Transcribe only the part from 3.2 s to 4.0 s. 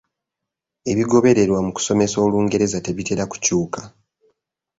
kukyuka.